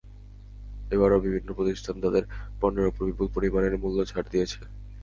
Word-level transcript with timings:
এবারও 0.95 1.23
বিভিন্ন 1.25 1.49
প্রতিষ্ঠান 1.57 1.95
তাদের 2.03 2.23
পণ্যের 2.59 2.89
ওপর 2.89 3.03
বিপুল 3.09 3.27
পরিমাণের 3.35 3.73
মূল্য 3.81 3.99
ছাড় 4.11 4.27
দিয়েছে। 4.33 4.59